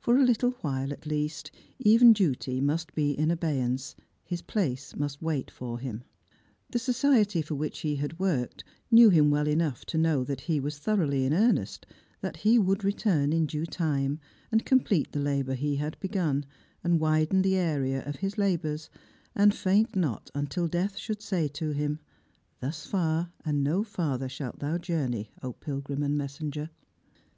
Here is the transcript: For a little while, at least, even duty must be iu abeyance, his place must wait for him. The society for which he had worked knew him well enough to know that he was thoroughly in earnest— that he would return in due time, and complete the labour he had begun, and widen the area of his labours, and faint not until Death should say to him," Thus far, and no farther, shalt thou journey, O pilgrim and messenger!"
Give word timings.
For 0.00 0.16
a 0.16 0.24
little 0.24 0.50
while, 0.62 0.92
at 0.92 1.06
least, 1.06 1.52
even 1.78 2.12
duty 2.12 2.60
must 2.60 2.92
be 2.92 3.14
iu 3.16 3.30
abeyance, 3.30 3.94
his 4.24 4.42
place 4.42 4.96
must 4.96 5.22
wait 5.22 5.48
for 5.48 5.78
him. 5.78 6.02
The 6.70 6.80
society 6.80 7.40
for 7.40 7.54
which 7.54 7.78
he 7.78 7.94
had 7.94 8.18
worked 8.18 8.64
knew 8.90 9.10
him 9.10 9.30
well 9.30 9.46
enough 9.46 9.84
to 9.84 9.96
know 9.96 10.24
that 10.24 10.40
he 10.40 10.58
was 10.58 10.78
thoroughly 10.80 11.24
in 11.24 11.32
earnest— 11.32 11.86
that 12.20 12.38
he 12.38 12.58
would 12.58 12.82
return 12.82 13.32
in 13.32 13.46
due 13.46 13.64
time, 13.64 14.18
and 14.50 14.66
complete 14.66 15.12
the 15.12 15.20
labour 15.20 15.54
he 15.54 15.76
had 15.76 15.96
begun, 16.00 16.46
and 16.82 16.98
widen 16.98 17.40
the 17.42 17.54
area 17.54 18.02
of 18.04 18.16
his 18.16 18.36
labours, 18.36 18.90
and 19.36 19.54
faint 19.54 19.94
not 19.94 20.32
until 20.34 20.66
Death 20.66 20.96
should 20.98 21.22
say 21.22 21.46
to 21.46 21.70
him," 21.70 22.00
Thus 22.60 22.86
far, 22.86 23.30
and 23.44 23.62
no 23.62 23.84
farther, 23.84 24.28
shalt 24.28 24.58
thou 24.58 24.78
journey, 24.78 25.30
O 25.44 25.52
pilgrim 25.52 26.02
and 26.02 26.18
messenger!" 26.18 26.70